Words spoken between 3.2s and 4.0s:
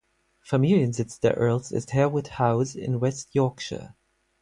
Yorkshire.